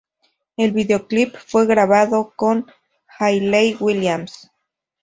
El 0.57 0.71
videoclip 0.71 1.35
fue 1.37 1.67
grabado 1.67 2.33
con 2.35 2.65
Hayley 3.19 3.77
Williams. 3.79 4.49